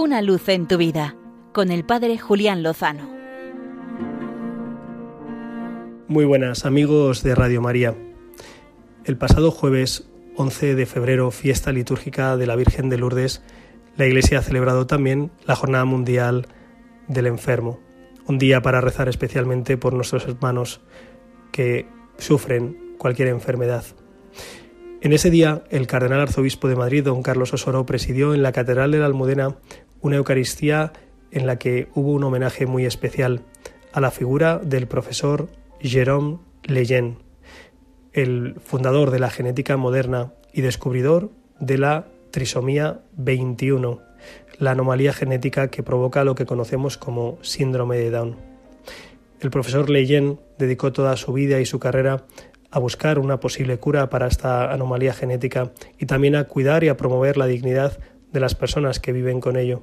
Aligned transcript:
Una 0.00 0.22
luz 0.22 0.48
en 0.48 0.68
tu 0.68 0.76
vida 0.76 1.16
con 1.52 1.72
el 1.72 1.84
Padre 1.84 2.18
Julián 2.18 2.62
Lozano. 2.62 3.10
Muy 6.06 6.24
buenas 6.24 6.64
amigos 6.64 7.24
de 7.24 7.34
Radio 7.34 7.60
María. 7.60 7.96
El 9.04 9.18
pasado 9.18 9.50
jueves 9.50 10.08
11 10.36 10.76
de 10.76 10.86
febrero, 10.86 11.32
fiesta 11.32 11.72
litúrgica 11.72 12.36
de 12.36 12.46
la 12.46 12.54
Virgen 12.54 12.90
de 12.90 12.98
Lourdes, 12.98 13.42
la 13.96 14.06
Iglesia 14.06 14.38
ha 14.38 14.42
celebrado 14.42 14.86
también 14.86 15.32
la 15.46 15.56
Jornada 15.56 15.84
Mundial 15.84 16.46
del 17.08 17.26
Enfermo, 17.26 17.80
un 18.24 18.38
día 18.38 18.62
para 18.62 18.80
rezar 18.80 19.08
especialmente 19.08 19.78
por 19.78 19.94
nuestros 19.94 20.28
hermanos 20.28 20.80
que 21.50 21.88
sufren 22.18 22.94
cualquier 22.98 23.26
enfermedad. 23.26 23.84
En 25.00 25.12
ese 25.12 25.30
día, 25.30 25.62
el 25.70 25.86
cardenal 25.86 26.20
arzobispo 26.20 26.66
de 26.66 26.74
Madrid, 26.74 27.04
don 27.04 27.22
Carlos 27.22 27.52
Osoro, 27.52 27.86
presidió 27.86 28.34
en 28.34 28.42
la 28.42 28.50
Catedral 28.50 28.90
de 28.90 28.98
la 28.98 29.06
Almudena 29.06 29.56
una 30.00 30.16
Eucaristía 30.16 30.92
en 31.30 31.46
la 31.46 31.58
que 31.58 31.88
hubo 31.94 32.12
un 32.12 32.24
homenaje 32.24 32.66
muy 32.66 32.84
especial 32.84 33.42
a 33.92 34.00
la 34.00 34.10
figura 34.10 34.58
del 34.58 34.86
profesor 34.86 35.48
Jérôme 35.80 36.38
Lejeune, 36.64 37.18
el 38.12 38.56
fundador 38.60 39.10
de 39.10 39.18
la 39.18 39.30
genética 39.30 39.76
moderna 39.76 40.32
y 40.52 40.60
descubridor 40.60 41.30
de 41.60 41.78
la 41.78 42.06
trisomía 42.30 43.00
21, 43.16 44.00
la 44.58 44.72
anomalía 44.72 45.12
genética 45.12 45.68
que 45.68 45.82
provoca 45.82 46.24
lo 46.24 46.34
que 46.34 46.46
conocemos 46.46 46.98
como 46.98 47.38
síndrome 47.42 47.98
de 47.98 48.10
Down. 48.10 48.36
El 49.40 49.50
profesor 49.50 49.88
Lejeune 49.88 50.38
dedicó 50.58 50.92
toda 50.92 51.16
su 51.16 51.32
vida 51.32 51.60
y 51.60 51.66
su 51.66 51.78
carrera 51.78 52.24
a 52.70 52.78
buscar 52.78 53.18
una 53.18 53.40
posible 53.40 53.78
cura 53.78 54.10
para 54.10 54.26
esta 54.26 54.72
anomalía 54.72 55.14
genética 55.14 55.72
y 55.98 56.06
también 56.06 56.36
a 56.36 56.44
cuidar 56.44 56.84
y 56.84 56.88
a 56.88 56.96
promover 56.96 57.36
la 57.36 57.46
dignidad 57.46 57.98
de 58.32 58.40
las 58.40 58.54
personas 58.54 59.00
que 59.00 59.12
viven 59.12 59.40
con 59.40 59.56
ello. 59.56 59.82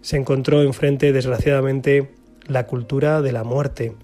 Se 0.00 0.16
encontró 0.16 0.62
enfrente, 0.62 1.12
desgraciadamente, 1.12 2.10
la 2.46 2.66
cultura 2.66 3.22
de 3.22 3.32
la 3.32 3.44
muerte, 3.44 3.94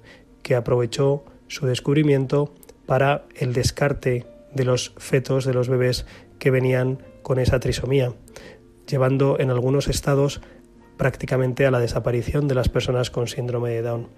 que 0.43 0.55
aprovechó 0.55 1.25
su 1.49 1.67
descubrimiento 1.67 2.55
para 2.87 3.25
el 3.35 3.53
descarte 3.53 4.27
de 4.55 4.65
los 4.65 4.95
fetos, 4.97 5.45
de 5.45 5.55
los 5.55 5.69
bebés 5.69 6.07
que 6.39 6.51
venían 6.51 7.03
con 7.23 7.39
esa 7.39 7.61
trisomía, 7.61 8.15
llevando 8.87 9.39
en 9.39 9.51
algunos 9.51 9.89
estados 9.89 10.41
prácticamente 10.97 11.67
a 11.67 11.71
la 11.71 11.81
desaparición 11.81 12.49
de 12.49 12.55
las 12.55 12.69
personas 12.69 13.11
con 13.11 13.29
síndrome 13.29 13.71
de 13.71 13.83
Down. 13.83 14.09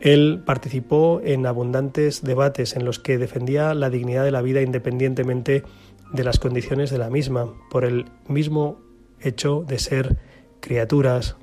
Él 0.00 0.42
participó 0.44 1.20
en 1.24 1.46
abundantes 1.46 2.22
debates 2.22 2.76
en 2.76 2.84
los 2.84 2.98
que 2.98 3.18
defendía 3.18 3.74
la 3.74 3.90
dignidad 3.90 4.24
de 4.24 4.30
la 4.30 4.42
vida 4.42 4.62
independientemente 4.62 5.64
de 6.12 6.24
las 6.24 6.38
condiciones 6.38 6.90
de 6.90 6.98
la 6.98 7.10
misma, 7.10 7.52
por 7.70 7.84
el 7.84 8.06
mismo 8.26 8.80
hecho 9.20 9.64
de 9.66 9.78
ser 9.78 10.16
criaturas, 10.60 11.36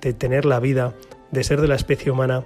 de 0.00 0.12
tener 0.12 0.44
la 0.44 0.60
vida, 0.60 0.94
de 1.30 1.44
ser 1.44 1.60
de 1.60 1.68
la 1.68 1.74
especie 1.74 2.10
humana 2.10 2.44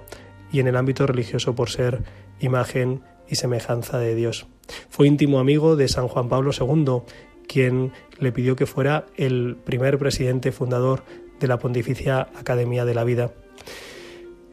y 0.51 0.59
en 0.59 0.67
el 0.67 0.75
ámbito 0.75 1.07
religioso 1.07 1.55
por 1.55 1.69
ser 1.69 2.03
imagen 2.39 3.01
y 3.27 3.35
semejanza 3.35 3.97
de 3.97 4.15
Dios. 4.15 4.47
Fue 4.89 5.07
íntimo 5.07 5.39
amigo 5.39 5.75
de 5.75 5.87
San 5.87 6.07
Juan 6.07 6.29
Pablo 6.29 6.51
II, 6.57 7.01
quien 7.47 7.91
le 8.19 8.31
pidió 8.31 8.55
que 8.55 8.65
fuera 8.65 9.05
el 9.15 9.57
primer 9.63 9.97
presidente 9.97 10.51
fundador 10.51 11.03
de 11.39 11.47
la 11.47 11.59
Pontificia 11.59 12.29
Academia 12.35 12.85
de 12.85 12.95
la 12.95 13.03
Vida. 13.03 13.31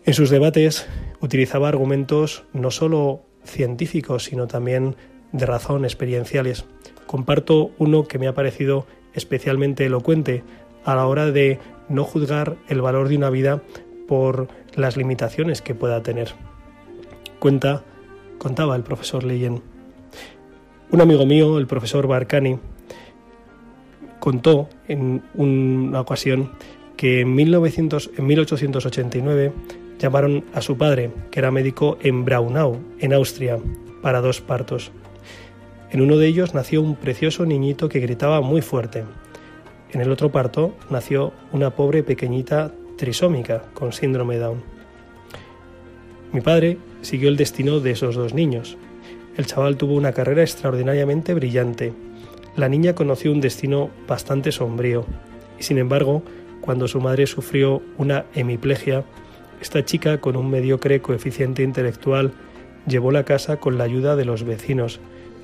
En 0.04 0.14
sus 0.14 0.30
debates 0.30 0.86
utilizaba 1.20 1.68
argumentos 1.68 2.44
no 2.52 2.70
solo 2.70 3.22
científicos, 3.44 4.24
sino 4.24 4.46
también 4.46 4.96
de 5.32 5.46
razón, 5.46 5.84
experienciales. 5.84 6.64
Comparto 7.06 7.70
uno 7.78 8.04
que 8.04 8.18
me 8.18 8.28
ha 8.28 8.34
parecido 8.34 8.86
especialmente 9.14 9.86
elocuente 9.86 10.42
a 10.84 10.94
la 10.94 11.06
hora 11.06 11.30
de 11.30 11.58
no 11.88 12.04
juzgar 12.04 12.56
el 12.68 12.80
valor 12.80 13.08
de 13.08 13.16
una 13.16 13.30
vida 13.30 13.62
por 14.08 14.48
las 14.74 14.96
limitaciones 14.96 15.62
que 15.62 15.74
pueda 15.74 16.02
tener. 16.02 16.34
Cuenta, 17.38 17.82
contaba 18.38 18.76
el 18.76 18.82
profesor 18.82 19.24
Leyen. 19.24 19.62
Un 20.90 21.00
amigo 21.00 21.26
mío, 21.26 21.58
el 21.58 21.66
profesor 21.66 22.06
Barcani, 22.06 22.58
contó 24.18 24.68
en 24.88 25.22
una 25.34 26.00
ocasión 26.00 26.52
que 26.96 27.20
en, 27.20 27.34
1900, 27.34 28.10
en 28.16 28.26
1889 28.26 29.52
llamaron 29.98 30.44
a 30.54 30.60
su 30.60 30.76
padre, 30.76 31.10
que 31.30 31.40
era 31.40 31.50
médico 31.50 31.98
en 32.02 32.24
Braunau, 32.24 32.78
en 32.98 33.12
Austria, 33.12 33.58
para 34.02 34.20
dos 34.20 34.40
partos. 34.40 34.92
En 35.92 36.00
uno 36.00 36.16
de 36.16 36.26
ellos 36.26 36.54
nació 36.54 36.80
un 36.80 36.96
precioso 36.96 37.44
niñito 37.44 37.90
que 37.90 38.00
gritaba 38.00 38.40
muy 38.40 38.62
fuerte. 38.62 39.04
En 39.90 40.00
el 40.00 40.10
otro 40.10 40.32
parto 40.32 40.74
nació 40.88 41.34
una 41.52 41.76
pobre 41.76 42.02
pequeñita 42.02 42.72
trisómica 42.96 43.64
con 43.74 43.92
síndrome 43.92 44.38
Down. 44.38 44.62
Mi 46.32 46.40
padre 46.40 46.78
siguió 47.02 47.28
el 47.28 47.36
destino 47.36 47.80
de 47.80 47.90
esos 47.90 48.14
dos 48.14 48.32
niños. 48.32 48.78
El 49.36 49.44
chaval 49.44 49.76
tuvo 49.76 49.92
una 49.92 50.12
carrera 50.12 50.40
extraordinariamente 50.40 51.34
brillante. 51.34 51.92
La 52.56 52.70
niña 52.70 52.94
conoció 52.94 53.30
un 53.30 53.42
destino 53.42 53.90
bastante 54.08 54.50
sombrío 54.50 55.04
y 55.58 55.62
sin 55.62 55.76
embargo, 55.76 56.22
cuando 56.62 56.88
su 56.88 57.02
madre 57.02 57.26
sufrió 57.26 57.82
una 57.98 58.24
hemiplegia, 58.34 59.04
esta 59.60 59.84
chica, 59.84 60.22
con 60.22 60.36
un 60.36 60.50
mediocre 60.50 61.02
coeficiente 61.02 61.62
intelectual, 61.62 62.32
llevó 62.86 63.12
la 63.12 63.24
casa 63.24 63.58
con 63.58 63.76
la 63.76 63.84
ayuda 63.84 64.16
de 64.16 64.24
los 64.24 64.44
vecinos, 64.44 64.98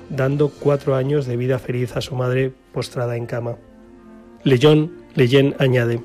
dando 0.09 0.49
cuatro 0.49 0.95
años 0.95 1.25
de 1.25 1.37
vida 1.37 1.59
feliz 1.59 1.95
a 1.95 2.01
su 2.01 2.15
madre 2.15 2.51
postrada 2.73 3.15
en 3.15 3.25
cama. 3.25 3.55
Leyon, 4.43 4.91
Leyen 5.15 5.55
añade, 5.59 6.01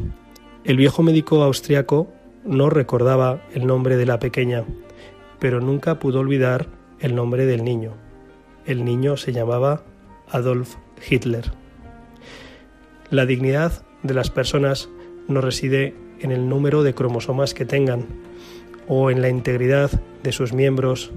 el 0.64 0.76
viejo 0.76 1.02
médico 1.02 1.42
austriaco 1.42 2.08
no 2.44 2.70
recordaba 2.70 3.42
el 3.52 3.66
nombre 3.66 3.96
de 3.96 4.06
la 4.06 4.18
pequeña, 4.18 4.64
pero 5.38 5.60
nunca 5.60 5.98
pudo 5.98 6.20
olvidar 6.20 6.66
el 7.00 7.14
nombre 7.14 7.46
del 7.46 7.64
niño. 7.64 7.92
El 8.66 8.84
niño 8.84 9.16
se 9.16 9.32
llamaba 9.32 9.82
Adolf 10.30 10.76
Hitler. 11.08 11.52
La 13.10 13.26
dignidad 13.26 13.84
de 14.02 14.14
las 14.14 14.30
personas 14.30 14.88
no 15.28 15.40
reside 15.40 15.94
en 16.20 16.32
el 16.32 16.48
número 16.48 16.82
de 16.82 16.94
cromosomas 16.94 17.54
que 17.54 17.64
tengan 17.64 18.06
o 18.88 19.10
en 19.10 19.22
la 19.22 19.28
integridad 19.28 19.90
de 20.22 20.32
sus 20.32 20.52
miembros, 20.52 21.12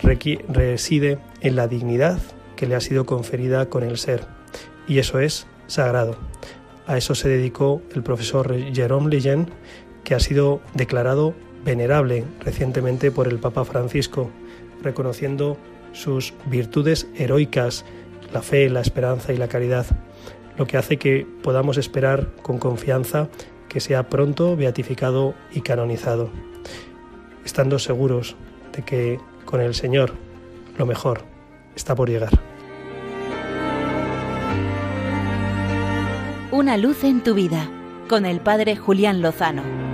reside 0.00 1.18
en 1.40 1.56
la 1.56 1.68
dignidad 1.68 2.18
que 2.56 2.66
le 2.66 2.74
ha 2.74 2.80
sido 2.80 3.06
conferida 3.06 3.66
con 3.66 3.82
el 3.82 3.98
ser, 3.98 4.26
y 4.86 4.98
eso 4.98 5.20
es 5.20 5.46
sagrado. 5.66 6.16
A 6.86 6.96
eso 6.96 7.14
se 7.14 7.28
dedicó 7.28 7.82
el 7.94 8.02
profesor 8.02 8.52
Jérôme 8.72 9.10
Lejeune, 9.10 9.46
que 10.04 10.14
ha 10.14 10.20
sido 10.20 10.60
declarado 10.74 11.34
venerable 11.64 12.24
recientemente 12.40 13.10
por 13.10 13.28
el 13.28 13.38
Papa 13.38 13.64
Francisco, 13.64 14.30
reconociendo 14.82 15.58
sus 15.92 16.32
virtudes 16.46 17.06
heroicas, 17.16 17.84
la 18.32 18.42
fe, 18.42 18.68
la 18.70 18.80
esperanza 18.80 19.32
y 19.32 19.36
la 19.36 19.48
caridad, 19.48 19.86
lo 20.56 20.66
que 20.66 20.76
hace 20.76 20.96
que 20.96 21.26
podamos 21.42 21.76
esperar 21.76 22.32
con 22.42 22.58
confianza 22.58 23.28
que 23.68 23.80
sea 23.80 24.08
pronto 24.08 24.56
beatificado 24.56 25.34
y 25.52 25.60
canonizado, 25.60 26.30
estando 27.44 27.78
seguros 27.78 28.36
de 28.72 28.82
que 28.82 29.20
con 29.48 29.62
el 29.62 29.74
Señor 29.74 30.12
lo 30.76 30.84
mejor 30.84 31.22
está 31.74 31.94
por 31.94 32.10
llegar. 32.10 32.38
Una 36.52 36.76
luz 36.76 37.02
en 37.02 37.22
tu 37.22 37.32
vida 37.32 37.70
con 38.10 38.26
el 38.26 38.40
Padre 38.40 38.76
Julián 38.76 39.22
Lozano. 39.22 39.87